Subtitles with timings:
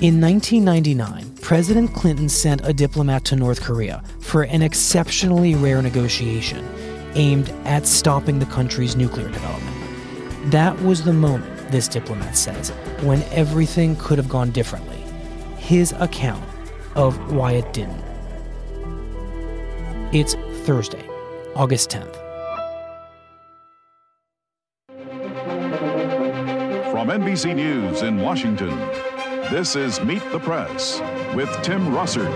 [0.00, 6.64] in 1999, President Clinton sent a diplomat to North Korea for an exceptionally rare negotiation
[7.14, 9.76] aimed at stopping the country's nuclear development.
[10.52, 12.70] That was the moment, this diplomat says,
[13.02, 15.02] when everything could have gone differently.
[15.56, 16.44] His account
[16.94, 18.04] of why it didn't.
[20.12, 21.04] It's Thursday,
[21.56, 22.14] August 10th.
[26.92, 28.78] From NBC News in Washington,
[29.50, 31.00] this is Meet the Press
[31.34, 32.28] with Tim Russert.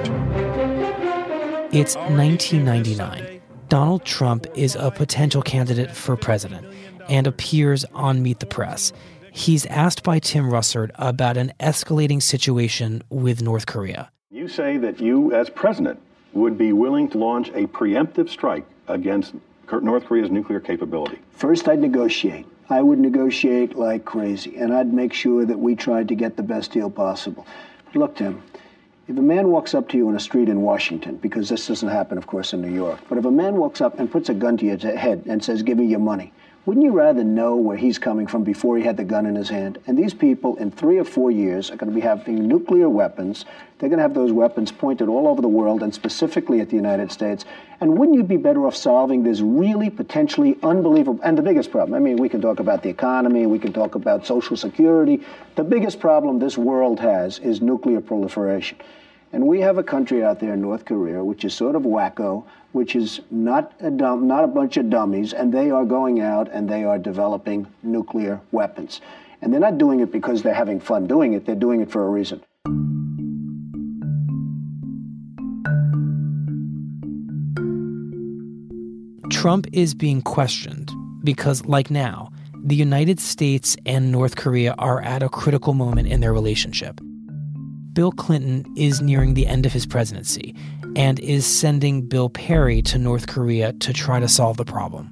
[1.70, 3.42] It's 1999.
[3.68, 6.66] Donald Trump is a potential candidate for president
[7.10, 8.94] and appears on Meet the Press.
[9.30, 14.10] He's asked by Tim Russert about an escalating situation with North Korea.
[14.30, 16.00] You say that you, as president,
[16.32, 19.34] would be willing to launch a preemptive strike against
[19.70, 21.18] North Korea's nuclear capability?
[21.32, 22.46] First, I'd negotiate.
[22.72, 26.42] I would negotiate like crazy, and I'd make sure that we tried to get the
[26.42, 27.46] best deal possible.
[27.84, 28.42] But look, Tim,
[29.08, 31.90] if a man walks up to you in a street in Washington, because this doesn't
[31.90, 34.34] happen, of course, in New York, but if a man walks up and puts a
[34.34, 36.32] gun to your head and says, Give me your money,
[36.64, 39.48] wouldn't you rather know where he's coming from before he had the gun in his
[39.48, 39.78] hand?
[39.88, 43.46] And these people, in three or four years, are going to be having nuclear weapons.
[43.78, 46.76] They're going to have those weapons pointed all over the world and specifically at the
[46.76, 47.44] United States.
[47.80, 51.94] And wouldn't you be better off solving this really potentially unbelievable and the biggest problem?
[51.94, 55.20] I mean, we can talk about the economy, we can talk about social security.
[55.56, 58.78] The biggest problem this world has is nuclear proliferation.
[59.34, 62.94] And we have a country out there, North Korea, which is sort of wacko, which
[62.94, 66.68] is not a dumb, not a bunch of dummies, and they are going out and
[66.68, 69.00] they are developing nuclear weapons.
[69.40, 72.06] And they're not doing it because they're having fun doing it, they're doing it for
[72.06, 72.42] a reason.
[79.30, 80.92] Trump is being questioned
[81.24, 82.30] because, like now,
[82.62, 87.00] the United States and North Korea are at a critical moment in their relationship.
[87.92, 90.54] Bill Clinton is nearing the end of his presidency
[90.96, 95.10] and is sending Bill Perry to North Korea to try to solve the problem.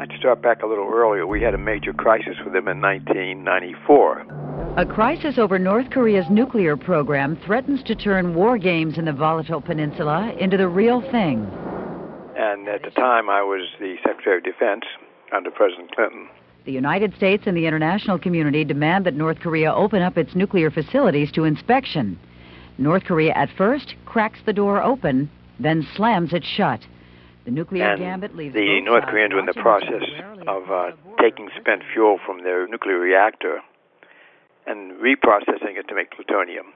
[0.00, 1.26] I'd start back a little earlier.
[1.26, 4.74] We had a major crisis with them in 1994.
[4.78, 9.60] A crisis over North Korea's nuclear program threatens to turn war games in the volatile
[9.60, 11.46] peninsula into the real thing.
[12.36, 14.84] And at the time, I was the Secretary of Defense
[15.32, 16.28] under President Clinton.
[16.64, 20.70] The United States and the international community demand that North Korea open up its nuclear
[20.70, 22.18] facilities to inspection.
[22.76, 26.80] North Korea at first cracks the door open, then slams it shut.
[27.44, 30.02] The nuclear and gambit leaves the North Koreans were in the process
[30.46, 30.90] of uh,
[31.20, 33.60] taking spent fuel from their nuclear reactor
[34.66, 36.66] and reprocessing it to make plutonium.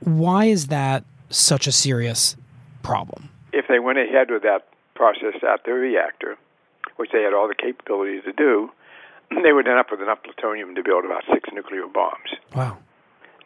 [0.00, 2.36] Why is that such a serious
[2.82, 3.28] problem?
[3.52, 6.36] If they went ahead with that process at their reactor,
[6.96, 8.70] which they had all the capabilities to do,
[9.42, 12.30] they would end up with enough plutonium to build about six nuclear bombs.
[12.54, 12.78] Wow.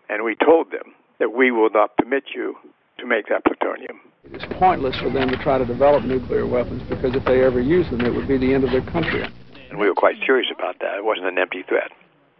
[0.08, 2.56] And we told them that we will not permit you
[2.98, 4.00] to make that plutonium.
[4.32, 7.88] It's pointless for them to try to develop nuclear weapons because if they ever use
[7.90, 9.26] them, it would be the end of their country.
[9.70, 10.96] And we were quite serious about that.
[10.98, 11.90] It wasn't an empty threat.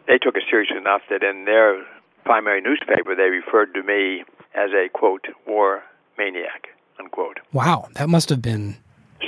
[0.06, 1.84] They took it serious enough that in their
[2.25, 4.25] primary newspaper, they referred to me
[4.55, 5.82] as a, quote, war
[6.17, 6.69] maniac,
[6.99, 7.38] unquote.
[7.52, 8.76] Wow, that must have been.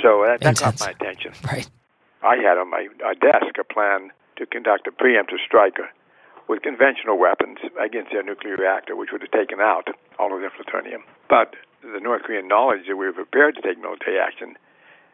[0.01, 0.59] So that, that intense.
[0.59, 1.33] caught my attention.
[1.43, 1.69] Right.
[2.23, 5.77] I had on my uh, desk a plan to conduct a preemptive strike
[6.47, 9.87] with conventional weapons against their nuclear reactor, which would have taken out
[10.19, 11.03] all of their plutonium.
[11.29, 14.57] But the North Korean knowledge that we were prepared to take military action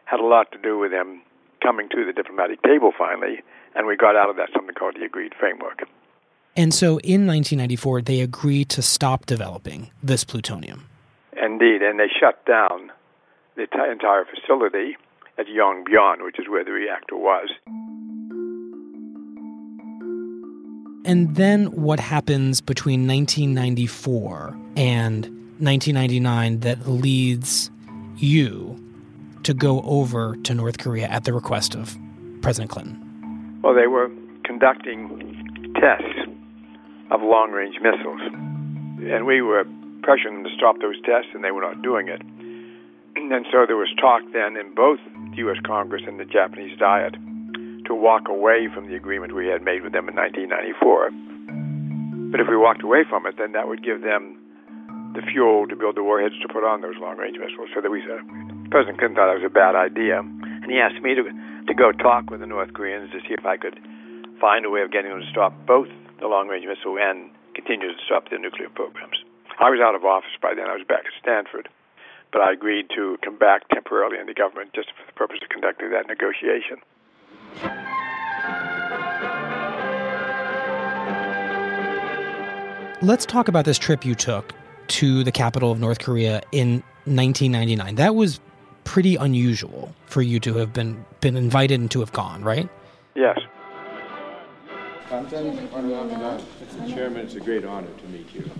[0.04, 1.22] had a lot to do with them
[1.62, 3.42] coming to the diplomatic table finally,
[3.74, 5.82] and we got out of that something called the agreed framework.
[6.56, 10.88] And so in 1994, they agreed to stop developing this plutonium.
[11.40, 12.90] Indeed, and they shut down
[13.54, 14.96] the t- entire facility
[15.38, 17.48] at Yongbyon, which is where the reactor was.
[21.04, 25.24] And then what happens between 1994 and
[25.60, 27.70] 1999 that leads
[28.16, 28.78] you
[29.44, 31.96] to go over to North Korea at the request of
[32.42, 33.60] President Clinton?
[33.62, 34.10] Well, they were
[34.44, 36.28] conducting tests
[37.10, 38.20] of long range missiles.
[39.10, 39.64] And we were
[40.00, 42.20] pressuring them to stop those tests, and they were not doing it.
[43.18, 45.02] And so there was talk then in both
[45.34, 45.58] the U.S.
[45.66, 47.18] Congress and the Japanese Diet
[47.90, 51.10] to walk away from the agreement we had made with them in 1994.
[52.30, 54.38] But if we walked away from it, then that would give them
[55.18, 57.74] the fuel to build the warheads to put on those long range missiles.
[57.74, 60.22] So that we uh, said, President Clinton thought it was a bad idea.
[60.22, 63.42] And he asked me to, to go talk with the North Koreans to see if
[63.42, 63.82] I could
[64.38, 65.90] find a way of getting them to stop both
[66.22, 69.18] the long range missile and continue to stop their nuclear programs.
[69.58, 70.70] I was out of office by then.
[70.70, 71.66] I was back at Stanford.
[72.32, 75.48] But I agreed to come back temporarily in the government just for the purpose of
[75.48, 76.78] conducting that negotiation.
[83.00, 84.52] Let's talk about this trip you took
[84.88, 87.94] to the capital of North Korea in 1999.
[87.94, 88.40] That was
[88.84, 92.68] pretty unusual for you to have been been invited and to have gone, right?
[93.14, 93.38] Yes.
[96.62, 96.94] Mr.
[96.94, 98.50] Chairman, it's a great honor to meet you.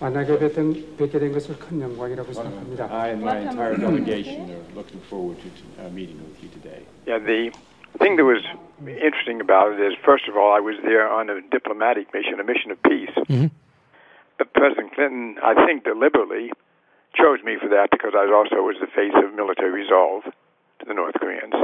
[0.00, 2.86] 만나게 뵙던, 뵙게 된 것을 큰 영광이라고 생각합니다.
[2.90, 5.48] I and my entire delegation are looking forward to
[5.82, 6.86] uh, meeting with you today.
[7.06, 7.50] Yeah, the
[7.98, 8.42] thing that was
[8.86, 12.44] interesting about it is, first of all, I was there on a diplomatic mission, a
[12.44, 13.10] mission of peace.
[13.26, 13.50] Mm-hmm.
[14.38, 16.52] But President Clinton, I think deliberately,
[17.18, 20.22] chose me for that because I also was the face of military resolve
[20.78, 21.54] to the North Koreans.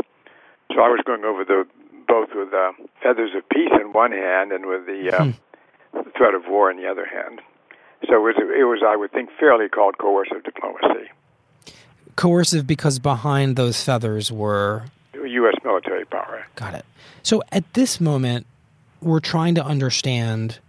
[0.75, 1.67] So I was going over the
[2.09, 2.73] both with uh,
[3.03, 6.03] feathers of peace in one hand and with the, uh, Hmm.
[6.05, 7.41] the threat of war in the other hand.
[8.08, 11.10] So it was, it was, I would think, fairly called coercive diplomacy.
[12.16, 15.56] Coercive because behind those feathers were U.S.
[15.64, 16.46] military power.
[16.56, 16.86] Got it.
[17.24, 18.46] So at this moment,
[19.02, 20.60] we're trying to understand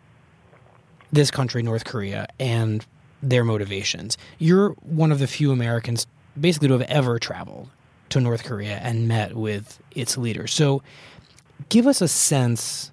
[1.13, 2.85] this country, North Korea, and
[3.23, 4.17] their motivations.
[4.39, 6.07] You're one of the few Americans,
[6.41, 7.69] basically, to have ever traveled
[8.11, 10.53] to North Korea and met with its leaders.
[10.53, 10.83] So
[11.69, 12.91] give us a sense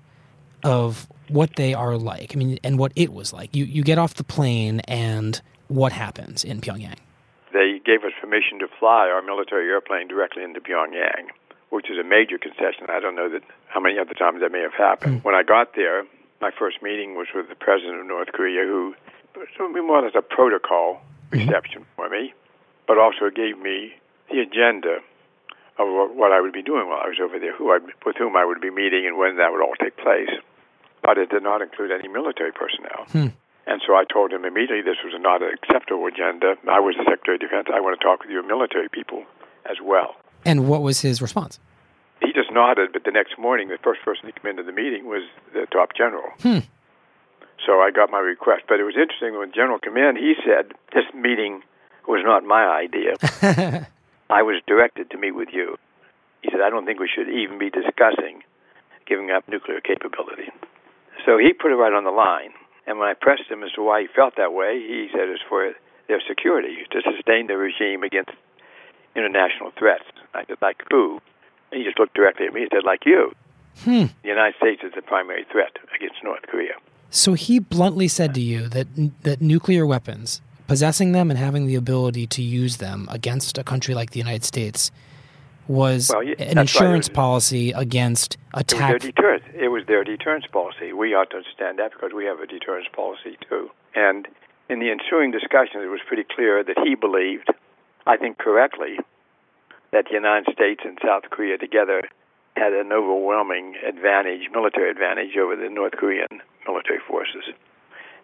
[0.64, 2.34] of what they are like.
[2.34, 3.56] I mean, and what it was like.
[3.56, 7.00] You you get off the plane, and what happens in Pyongyang?
[7.54, 11.30] They gave us permission to fly our military airplane directly into Pyongyang,
[11.70, 12.88] which is a major concession.
[12.90, 15.22] I don't know that how many other times that may have happened.
[15.22, 15.26] Hmm.
[15.26, 16.04] When I got there,
[16.42, 18.96] my first meeting was with the president of North Korea, who
[19.36, 21.02] was more or less a protocol
[21.32, 21.40] hmm.
[21.40, 22.34] reception for me,
[22.88, 23.94] but also gave me
[24.30, 25.00] the agenda
[25.80, 28.18] of what, what I would be doing while I was over there, who I, with
[28.18, 30.30] whom I would be meeting, and when that would all take place.
[31.04, 33.06] But it did not include any military personnel.
[33.12, 33.36] Hmm.
[33.68, 36.56] And so I told him immediately this was not an acceptable agenda.
[36.70, 37.68] I was the Secretary of Defense.
[37.74, 39.24] I want to talk with your military people
[39.70, 40.16] as well.
[40.46, 41.60] And what was his response?
[42.22, 45.06] He just nodded, but the next morning, the first person to come into the meeting
[45.06, 45.24] was
[45.54, 46.32] the top general.
[46.42, 46.60] Hmm.
[47.66, 48.64] So I got my request.
[48.68, 51.62] But it was interesting when General came in, he said, This meeting
[52.08, 53.16] was not my idea.
[54.30, 55.78] I was directed to meet with you.
[56.42, 58.44] He said, I don't think we should even be discussing
[59.06, 60.52] giving up nuclear capability.
[61.28, 62.56] So he put it right on the line.
[62.88, 65.44] And when I pressed him as to why he felt that way, he said it's
[65.50, 65.74] for
[66.08, 68.32] their security, to sustain the regime against
[69.14, 70.06] international threats.
[70.34, 71.20] I said, like who?
[71.70, 73.34] And he just looked directly at me and said, like you.
[73.84, 74.06] Hmm.
[74.24, 76.76] The United States is the primary threat against North Korea.
[77.10, 78.88] So he bluntly said to you that
[79.24, 83.94] that nuclear weapons, possessing them and having the ability to use them against a country
[83.94, 84.92] like the United States,
[85.68, 88.90] was Well, yeah, an insurance policy against attack.
[88.90, 89.44] It was their deterrence.
[89.54, 90.94] It was their deterrence policy.
[90.94, 93.70] We ought to understand that because we have a deterrence policy too.
[93.96, 94.28] And
[94.70, 97.50] in the ensuing discussions, it was pretty clear that he believed,
[98.06, 98.98] I think correctly,
[99.92, 102.04] that the United States and South Korea together
[102.56, 107.44] had an overwhelming advantage, military advantage over the North Korean military forces,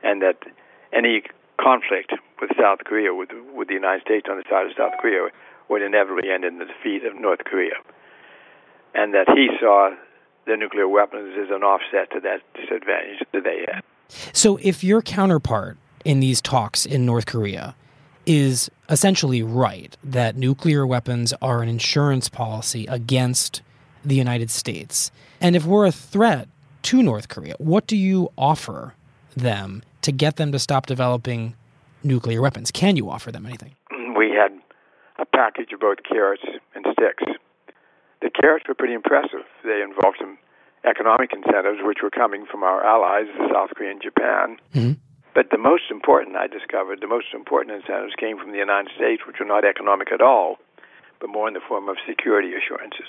[0.04, 0.44] and that
[0.92, 1.24] any
[1.62, 5.30] conflict with South Korea, with with the United States on the side of South Korea,
[5.74, 7.74] would inevitably end in the defeat of North Korea,
[8.94, 9.90] and that he saw
[10.46, 13.82] the nuclear weapons as an offset to that disadvantage that they had.
[14.34, 17.76] So if your counterpart in these talks in North Korea
[18.26, 23.62] is essentially right that nuclear weapons are an insurance policy against
[24.06, 25.12] the United States,
[25.42, 26.48] and if we're a threat
[26.84, 28.94] to North Korea, what do you offer
[29.36, 31.56] them to get them to stop developing
[32.04, 32.70] nuclear weapons?
[32.70, 33.74] Can you offer them anything?
[35.20, 36.44] A package of both carrots
[36.76, 37.24] and sticks.
[38.22, 39.46] The carrots were pretty impressive.
[39.64, 40.38] They involved some
[40.86, 44.60] economic incentives, which were coming from our allies, South Korea and Japan.
[44.76, 44.96] Mhm.
[45.34, 49.26] But the most important, I discovered, the most important incentives came from the United States,
[49.26, 50.60] which were not economic at all.
[51.20, 53.08] but more in the form of security assurances.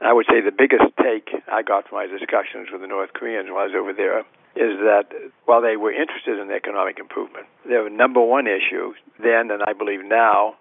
[0.00, 3.50] I would say the biggest take I got from my discussions with the North Koreans
[3.50, 4.20] while I was over there
[4.56, 5.12] is that
[5.44, 10.02] while they were interested in economic improvement, their number one issue then and I believe
[10.02, 10.56] now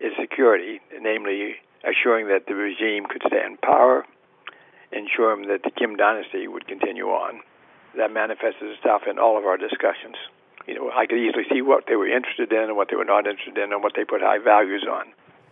[0.00, 4.04] is security, namely assuring that the regime could stay in power,
[4.92, 7.40] ensuring that the Kim dynasty would continue on.
[7.96, 10.16] That manifested itself in all of our discussions.
[10.66, 13.04] You know, I could easily see what they were interested in and what they were
[13.04, 15.06] not interested in and what they put high values on.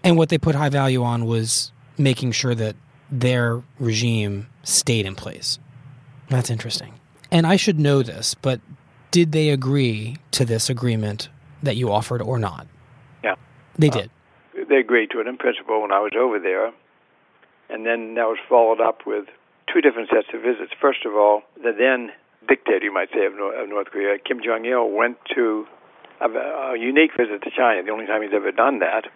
[0.05, 2.77] And what they put high value on was making sure that
[3.11, 5.59] their regime stayed in place.
[6.29, 6.95] That's interesting.
[7.31, 8.61] And I should know this, but
[9.11, 11.29] did they agree to this agreement
[11.63, 12.67] that you offered or not?
[13.25, 13.37] Yeah.
[13.79, 14.11] They did.
[14.69, 16.73] They agreed to it in principle when I was over there.
[17.69, 19.27] And then that was followed up with
[19.73, 20.73] two different sets of visits.
[20.81, 22.13] First of all, the then
[22.47, 25.67] dictator, you might say, of North, of North Korea, Kim Jong il, went to
[26.21, 29.11] a, a unique visit to China, the only time he's ever done that,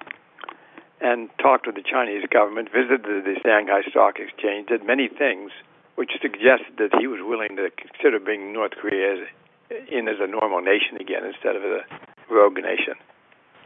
[1.01, 5.53] and talked with the Chinese government, visited the Shanghai Stock Exchange, did many things
[5.95, 9.29] which suggested that he was willing to consider bringing North Korea as,
[9.91, 11.81] in as a normal nation again instead of a
[12.31, 12.95] rogue nation.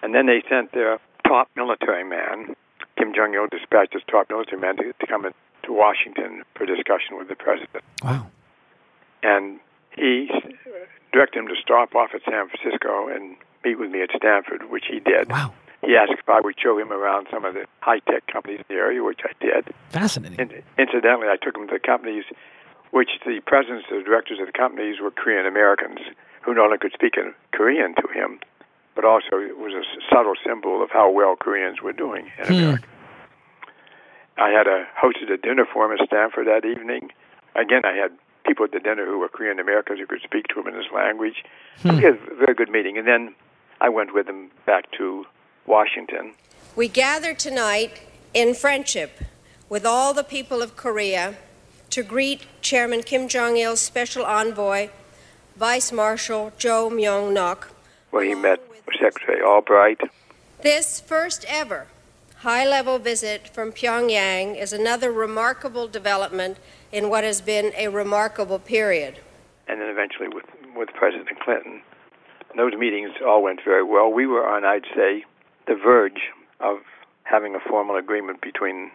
[0.02, 2.54] And then they sent their top military man,
[2.96, 5.32] Kim Jong il dispatched his top military man to, to come in,
[5.64, 7.84] to Washington for discussion with the president.
[8.02, 8.26] Wow.
[9.22, 9.58] And
[9.96, 10.28] he
[11.12, 14.84] directed him to stop off at San Francisco and meet with me at Stanford, which
[14.90, 15.30] he did.
[15.30, 15.52] Wow.
[15.84, 18.76] He asked if I would show him around some of the high tech companies in
[18.76, 19.74] the area, which I did.
[19.90, 20.40] Fascinating.
[20.40, 22.24] And incidentally, I took him to the companies
[22.90, 25.98] which the presidents and the directors of the companies were Korean Americans
[26.42, 28.38] who not only could speak in Korean to him,
[28.94, 32.52] but also it was a subtle symbol of how well Koreans were doing in Hmm.
[32.54, 32.88] America.
[34.36, 37.10] I had a hosted a dinner for him at Stanford that evening.
[37.54, 38.10] Again, I had
[38.44, 40.86] people at the dinner who were Korean Americans who could speak to him in his
[40.92, 41.44] language.
[41.82, 41.96] Hmm.
[41.96, 43.34] We had a very good meeting, and then
[43.80, 45.24] I went with him back to
[45.66, 46.34] Washington.
[46.76, 48.02] We gather tonight
[48.34, 49.20] in friendship
[49.68, 51.36] with all the people of Korea
[51.90, 54.88] to greet Chairman Kim Jong il's special envoy,
[55.56, 57.70] Vice Marshal Jo Myung Nok.
[58.10, 58.73] where he met with
[59.04, 60.00] Secretary Albright.
[60.62, 61.88] This first ever
[62.36, 66.56] high level visit from Pyongyang is another remarkable development
[66.90, 69.18] in what has been a remarkable period.
[69.68, 70.44] and then eventually with
[70.74, 71.82] with President Clinton.
[72.56, 74.10] Those meetings all went very well.
[74.10, 75.24] We were on, I'd say,
[75.66, 76.22] the verge
[76.60, 76.78] of
[77.24, 78.90] having a formal agreement between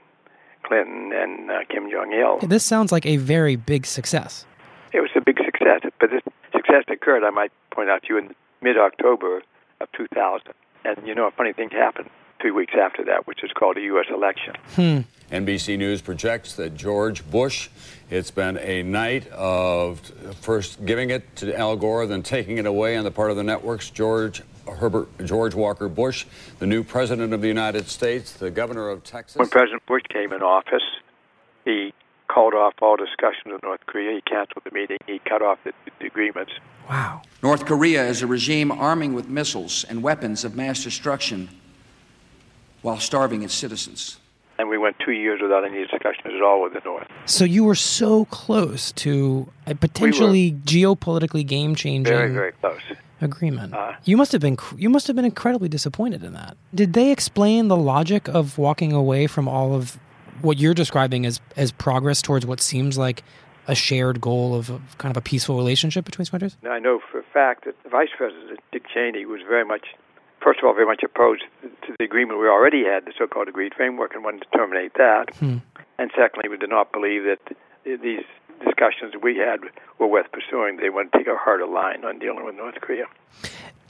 [0.64, 2.48] Clinton and uh, Kim Jong Il.
[2.48, 4.46] This sounds like a very big success.
[4.92, 8.18] It was a big success, but this success occurred, I might point out to you,
[8.18, 9.42] in mid October
[9.82, 10.54] of 2000.
[10.86, 12.10] And you know, a funny thing happened
[12.42, 14.06] three weeks after that, which is called a U.S.
[14.14, 14.56] election.
[14.76, 15.00] Hmm.
[15.32, 17.70] NBC News projects that George Bush,
[18.10, 20.00] it's been a night of
[20.42, 23.44] first giving it to Al Gore, then taking it away on the part of the
[23.44, 23.90] networks.
[23.90, 26.26] George Herbert George Walker Bush,
[26.60, 29.38] the new president of the United States, the governor of Texas.
[29.38, 30.84] When President Bush came in office,
[31.66, 31.94] he
[32.30, 34.14] called off all discussions with North Korea.
[34.14, 34.98] He canceled the meeting.
[35.08, 36.52] He cut off the, the agreements.
[36.90, 37.24] Wow.
[37.44, 41.50] North Korea is a regime arming with missiles and weapons of mass destruction
[42.82, 44.20] while starving its citizens.
[44.58, 47.08] And we went two years without any discussions at all with the North.
[47.26, 52.82] So you were so close to a potentially geopolitically game-changing Very, very close.
[53.22, 53.74] agreement.
[53.74, 56.58] Uh, you must have been you must have been incredibly disappointed in that.
[56.76, 59.98] Did they explain the logic of walking away from all of
[60.42, 63.24] what you're describing as as progress towards what seems like
[63.68, 66.58] a shared goal of, of kind of a peaceful relationship between countries?
[66.64, 69.90] Now, I know for a fact that the Vice President, Dick Cheney, was very much,
[70.42, 73.48] first of all, very much opposed to the agreement we already had, the so called
[73.48, 75.36] agreed framework, and wanted to terminate that.
[75.36, 75.58] Hmm.
[76.00, 77.56] And secondly, we did not believe that
[77.86, 78.24] these
[78.66, 79.60] discussions we had
[80.00, 80.78] were worth pursuing.
[80.78, 83.06] They wanted to take a harder line on dealing with North Korea.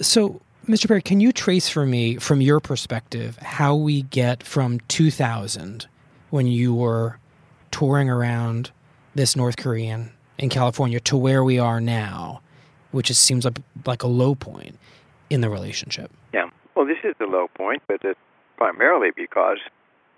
[0.02, 0.88] So, Mr.
[0.88, 5.88] Perry, can you trace for me, from your perspective, how we get from 2000,
[6.30, 7.18] when you were
[7.72, 8.72] touring around
[9.16, 12.42] this North Korean in California, to where we are now,
[12.92, 14.78] which is, seems like, like a low point
[15.30, 16.12] in the relationship?
[16.34, 16.50] Yeah.
[16.76, 18.20] Well, this is the low point, but it's
[18.58, 19.58] primarily because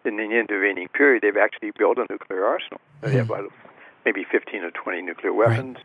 [0.05, 2.79] in the intervening period, they've actually built a nuclear arsenal.
[3.01, 3.17] They hmm.
[3.17, 3.51] have about
[4.05, 5.77] maybe 15 or 20 nuclear weapons.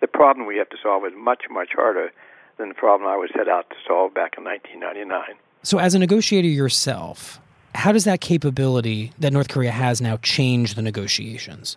[0.00, 2.10] The problem we have to solve is much, much harder
[2.58, 5.38] than the problem I was set out to solve back in 1999.
[5.62, 7.40] So, as a negotiator yourself,
[7.74, 11.76] how does that capability that North Korea has now change the negotiations?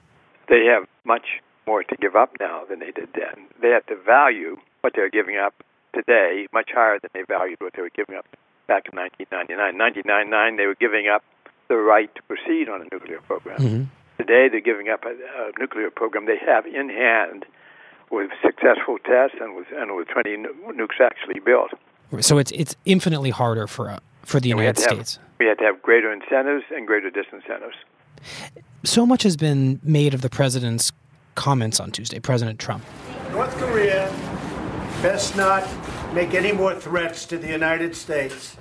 [0.50, 3.48] They have much more to give up now than they did then.
[3.62, 5.54] They have to value what they're giving up
[5.94, 8.26] today much higher than they valued what they were giving up
[8.68, 9.78] back in 1999.
[9.78, 11.24] 1999, they were giving up
[11.68, 13.58] the right to proceed on a nuclear program.
[13.58, 13.84] Mm-hmm.
[14.18, 17.46] Today, they're giving up a, a nuclear program they have in hand
[18.12, 20.38] with successful tests and with and with 20
[20.78, 21.72] nukes actually built.
[22.22, 25.20] So it's it's infinitely harder for a for the And United had to have- States.
[25.40, 27.76] we had to have greater incentives and greater disincentives.
[28.84, 30.92] So much has been made of the president's
[31.36, 32.84] comments on Tuesday, President Trump.
[33.32, 34.10] North Korea
[35.02, 35.68] best not
[36.14, 38.56] make any more threats to the United States.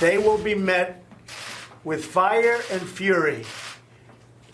[0.00, 1.02] They will be met
[1.84, 3.44] with fire and fury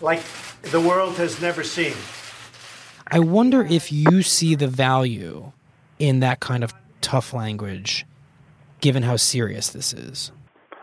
[0.01, 0.23] like
[0.71, 1.95] the world has never seen.
[3.11, 5.53] I wonder if you see the value
[5.99, 6.75] in that kind of
[7.07, 8.05] tough language,
[8.81, 10.33] given how serious this is.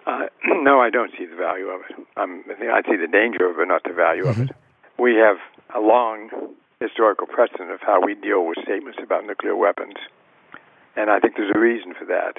[0.08, 1.96] Uh, no, I don't see the value of it.
[2.16, 4.52] Um, I think I see the danger of it, not the value of it.
[4.98, 5.36] We have
[5.76, 6.30] a long
[6.80, 9.96] historical precedent of how we deal with statements about nuclear weapons,
[10.96, 12.38] and I think there's a reason for that.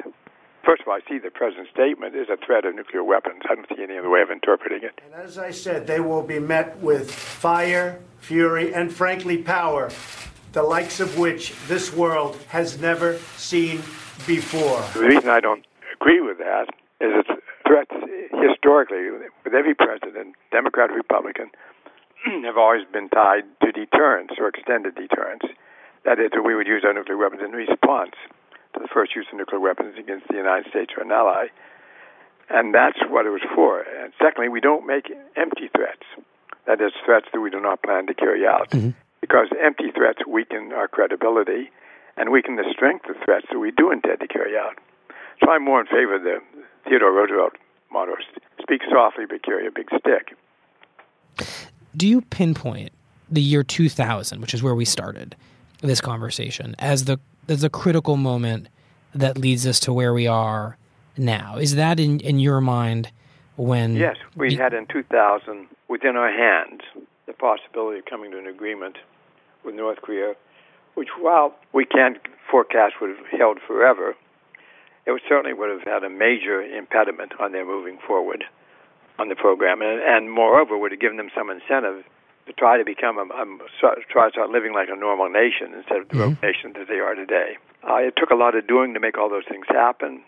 [0.64, 3.42] First of all, I see the president's statement as a threat of nuclear weapons.
[3.50, 4.98] I don't see any other way of interpreting it.
[5.04, 9.90] And as I said, they will be met with fire, fury, and frankly, power,
[10.54, 13.78] the likes of which this world has never seen
[14.24, 14.80] before.
[14.94, 15.66] The reason I don't
[16.00, 16.68] agree with that
[17.00, 17.90] is it's threats
[18.30, 19.10] historically
[19.44, 21.50] with every president, Democrat or Republican,
[22.44, 25.42] have always been tied to deterrence or extended deterrence.
[26.04, 28.14] That is, that we would use our nuclear weapons in response
[28.74, 31.46] to the first use of nuclear weapons against the United States or an ally.
[32.48, 33.80] And that's what it was for.
[33.80, 36.04] And secondly, we don't make empty threats.
[36.66, 38.70] That is, threats that we do not plan to carry out.
[38.70, 38.90] Mm-hmm.
[39.24, 41.70] Because empty threats weaken our credibility
[42.18, 44.78] and weaken the strength of threats that we do intend to carry out.
[45.42, 46.40] So I'm more in favor of the
[46.86, 47.54] Theodore Roosevelt
[47.90, 48.16] motto
[48.60, 50.36] speak softly but carry a big stick.
[51.96, 52.92] Do you pinpoint
[53.30, 55.34] the year 2000, which is where we started
[55.80, 58.68] this conversation, as the as a critical moment
[59.14, 60.76] that leads us to where we are
[61.16, 61.56] now?
[61.56, 63.10] Is that in in your mind
[63.56, 66.82] when Yes, we had in 2000 within our hands
[67.24, 68.98] the possibility of coming to an agreement
[69.64, 70.34] with North Korea,
[70.94, 72.18] which, while we can't
[72.50, 74.14] forecast would have held forever,
[75.06, 78.44] it certainly would have had a major impediment on their moving forward
[79.18, 82.04] on the program, and, and moreover would have given them some incentive
[82.46, 83.44] to try to become a, a
[84.10, 86.98] try to start living like a normal nation instead of the rogue nation that they
[86.98, 87.56] are today.
[87.88, 90.22] Uh, it took a lot of doing to make all those things happen,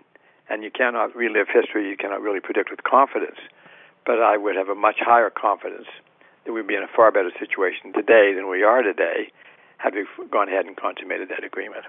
[0.49, 1.89] and you cannot relive history.
[1.89, 3.39] You cannot really predict with confidence.
[4.05, 5.89] But I would have a much higher confidence
[6.47, 9.31] that we'd be in a far better situation today than we are today
[9.79, 11.85] had we gone ahead and consummated that agreement.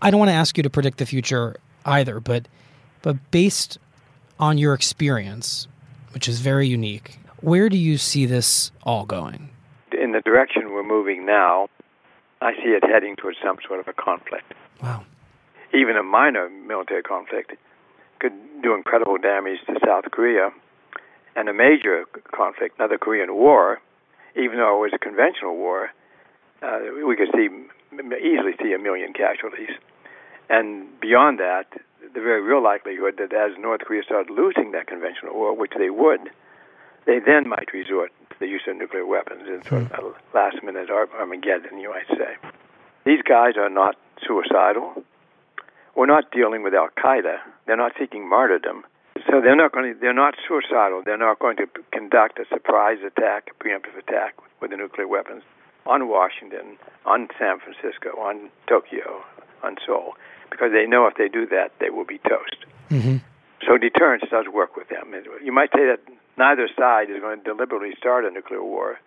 [0.00, 2.46] I don't want to ask you to predict the future either, but
[3.02, 3.78] but based
[4.38, 5.66] on your experience,
[6.12, 9.50] which is very unique, where do you see this all going?
[10.00, 11.68] In the direction we're moving now,
[12.40, 14.54] I see it heading towards some sort of a conflict.
[14.82, 15.04] Wow.
[15.74, 17.52] Even a minor military conflict
[18.20, 20.50] could do incredible damage to South Korea,
[21.36, 23.80] and a major conflict, another Korean War,
[24.36, 25.90] even though it was a conventional war,
[26.62, 27.48] uh, we could see
[27.92, 29.70] easily see a million casualties.
[30.48, 31.66] And beyond that,
[32.14, 35.90] the very real likelihood that as North Korea started losing that conventional war, which they
[35.90, 36.30] would,
[37.06, 40.62] they then might resort to the use of nuclear weapons in sort of a last
[40.62, 42.36] minute Armageddon, you might say.
[43.04, 45.02] These guys are not suicidal.
[45.94, 47.38] We're not dealing with Al Qaeda.
[47.66, 48.84] They're not seeking martyrdom.
[49.26, 51.02] So they're not going to, they're not suicidal.
[51.04, 55.42] They're not going to conduct a surprise attack, a preemptive attack with the nuclear weapons
[55.86, 59.22] on Washington, on San Francisco, on Tokyo,
[59.62, 60.14] on Seoul,
[60.50, 62.66] because they know if they do that, they will be toast.
[62.90, 63.16] Mm-hmm.
[63.66, 65.14] So deterrence does work with them.
[65.42, 66.00] You might say that
[66.36, 68.98] neither side is going to deliberately start a nuclear war,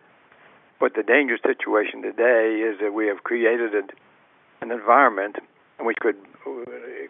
[0.79, 5.37] but the dangerous situation today is that we have created an environment
[5.79, 6.15] in which could,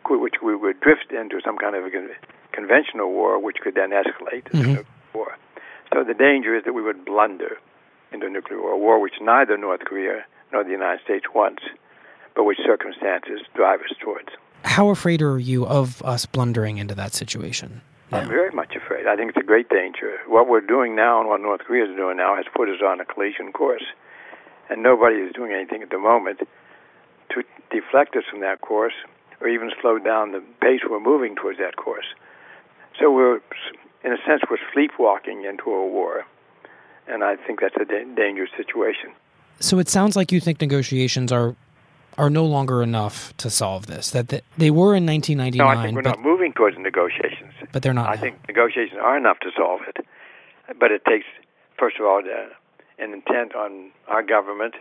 [0.10, 1.89] which we would drift into some kind of a
[2.56, 4.82] conventional war, which could then escalate to mm-hmm.
[4.82, 5.38] a war.
[5.94, 7.58] So the danger is that we would blunder
[8.12, 11.63] into a nuclear war, a war which neither North Korea nor the United States wants,
[12.36, 14.30] but which circumstances drive us towards.
[14.63, 17.82] How afraid are you of us blundering into that situation?
[18.12, 19.08] I'm very much afraid.
[19.08, 20.20] I think it's a great danger.
[20.28, 23.02] What we're doing now and what North Korea is doing now has put us on
[23.02, 23.84] a collision course.
[24.70, 26.39] And nobody is doing anything at the moment
[27.32, 28.94] to deflect us from that course
[29.41, 32.06] or even slow down the pace we're moving towards that course.
[32.99, 33.39] So we're,
[34.03, 36.25] in a sense, we're sleepwalking into a war.
[37.08, 39.12] And I think that's a da- dangerous situation.
[39.60, 41.55] So it sounds like you think negotiations are
[42.17, 44.12] are no longer enough to solve this.
[44.12, 45.58] That the, they were in 1999.
[45.58, 47.51] No, I think we're but, not moving towards negotiations.
[47.73, 48.08] But they're not.
[48.10, 48.21] I now.
[48.21, 50.05] think negotiations are enough to solve it.
[50.79, 51.25] But it takes,
[51.77, 54.75] first of all, uh, an intent on our government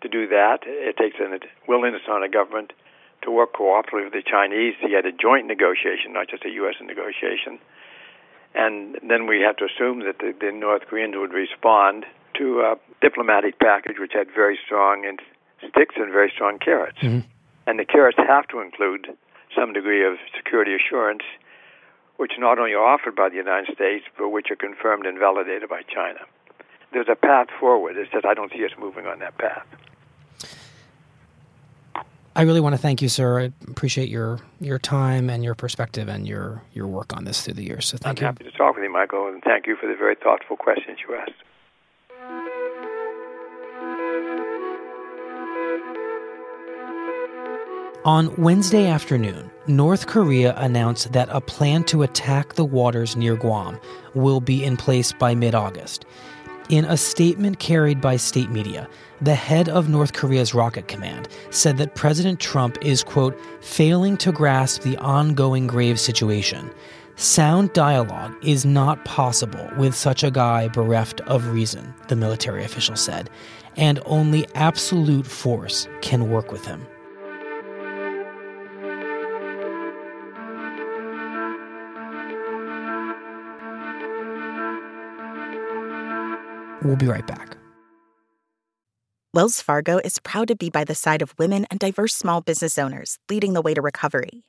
[0.00, 0.60] to do that.
[0.64, 2.72] It takes a willingness on a government
[3.22, 6.74] to work cooperatively with the Chinese He had a joint negotiation, not just a U.S.
[6.80, 7.58] negotiation.
[8.54, 12.06] And then we have to assume that the, the North Koreans would respond
[12.38, 15.20] to a diplomatic package which had very strong and
[15.68, 16.98] sticks and very strong carrots.
[16.98, 17.26] Mm-hmm.
[17.66, 19.06] And the carrots have to include
[19.54, 21.22] some degree of security assurance,
[22.16, 25.68] which not only are offered by the United States, but which are confirmed and validated
[25.68, 26.20] by China.
[26.92, 27.96] There's a path forward.
[27.96, 29.66] It's just I don't see us moving on that path.
[32.36, 33.40] I really want to thank you, sir.
[33.40, 37.54] I appreciate your your time and your perspective and your your work on this through
[37.54, 37.86] the years.
[37.86, 38.26] So thank you.
[38.26, 38.44] I'm you.
[38.44, 41.16] happy to talk with you, Michael, and thank you for the very thoughtful questions you
[41.16, 41.32] asked.
[48.06, 53.78] On Wednesday afternoon, North Korea announced that a plan to attack the waters near Guam
[54.14, 56.06] will be in place by mid August.
[56.68, 58.88] In a statement carried by state media,
[59.20, 64.30] the head of North Korea's rocket command said that President Trump is, quote, failing to
[64.30, 66.70] grasp the ongoing grave situation.
[67.16, 72.96] Sound dialogue is not possible with such a guy bereft of reason, the military official
[72.96, 73.28] said,
[73.76, 76.86] and only absolute force can work with him.
[86.82, 87.56] We'll be right back.
[89.32, 92.76] Wells Fargo is proud to be by the side of women and diverse small business
[92.76, 94.42] owners leading the way to recovery.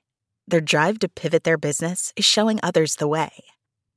[0.47, 3.29] Their drive to pivot their business is showing others the way.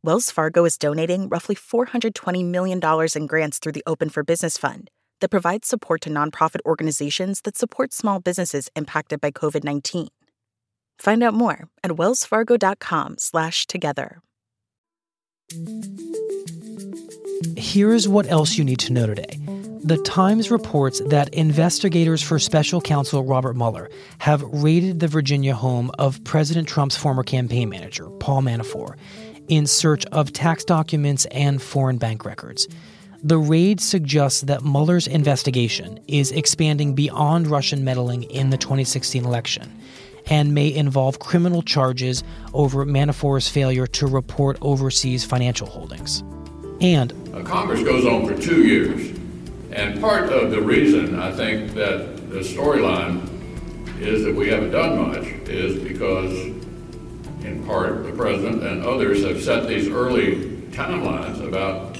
[0.02, 2.80] Wells Fargo is donating roughly $420 million
[3.16, 7.56] in grants through the Open for Business Fund that provides support to nonprofit organizations that
[7.56, 10.08] support small businesses impacted by COVID-19.
[10.98, 14.18] Find out more at wellsfargo.com/together.
[17.56, 19.38] Here's what else you need to know today.
[19.84, 25.90] The Times reports that investigators for special counsel Robert Mueller have raided the Virginia home
[25.98, 28.96] of President Trump's former campaign manager, Paul Manafort,
[29.48, 32.66] in search of tax documents and foreign bank records.
[33.22, 39.70] The raid suggests that Mueller's investigation is expanding beyond Russian meddling in the 2016 election
[40.26, 46.22] and may involve criminal charges over Manafort's failure to report overseas financial holdings.
[46.80, 49.18] And uh, Congress goes on for two years.
[49.70, 53.30] And part of the reason I think that the storyline
[54.00, 56.32] is that we haven't done much is because,
[57.44, 61.96] in part, the president and others have set these early timelines about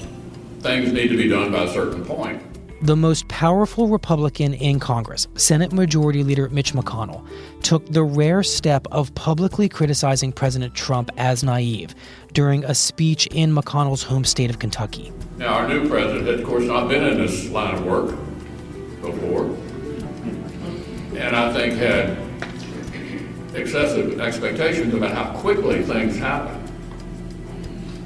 [0.59, 2.41] things need to be done by a certain point.
[2.85, 7.27] The most powerful Republican in Congress, Senate Majority Leader Mitch McConnell,
[7.63, 11.95] took the rare step of publicly criticizing President Trump as naive
[12.33, 15.11] during a speech in McConnell's home state of Kentucky.
[15.37, 18.11] Now, our new president had, of course, not been in this line of work
[19.01, 19.45] before,
[21.17, 22.15] and I think had
[23.55, 26.61] excessive expectations about how quickly things happen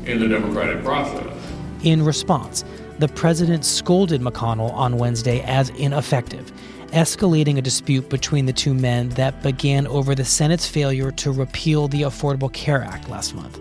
[0.05, 1.35] in the democratic process.
[1.83, 2.63] In response,
[2.99, 6.51] the president scolded McConnell on Wednesday as ineffective,
[6.87, 11.87] escalating a dispute between the two men that began over the Senate's failure to repeal
[11.87, 13.57] the Affordable Care Act last month.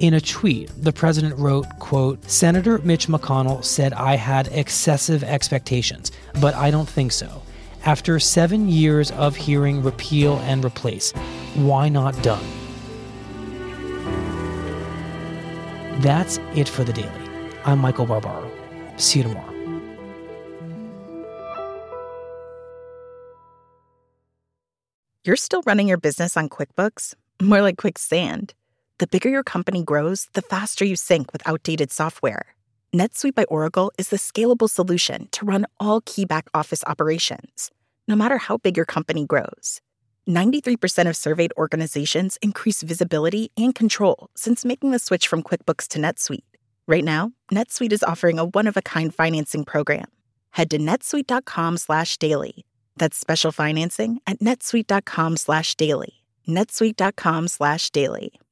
[0.00, 6.12] In a tweet, the president wrote, quote, Senator Mitch McConnell said I had excessive expectations,
[6.40, 7.42] but I don't think so.
[7.86, 11.12] After seven years of hearing repeal and replace,
[11.54, 12.44] why not done?
[16.00, 17.10] That's it for the daily.
[17.64, 18.63] I'm Michael Barbaro.
[18.96, 19.54] See you tomorrow.
[25.24, 27.14] You're still running your business on QuickBooks?
[27.40, 28.52] More like quicksand.
[28.98, 32.54] The bigger your company grows, the faster you sink with outdated software.
[32.94, 37.70] NetSuite by Oracle is the scalable solution to run all key back office operations,
[38.06, 39.80] no matter how big your company grows.
[40.28, 45.98] 93% of surveyed organizations increase visibility and control since making the switch from QuickBooks to
[45.98, 46.44] NetSuite.
[46.86, 50.06] Right now, NetSuite is offering a one-of-a-kind financing program.
[50.50, 52.64] Head to netsuite.com/daily.
[52.96, 56.12] That's special financing at netsuite.com/daily.
[56.48, 58.43] netsuite.com/daily.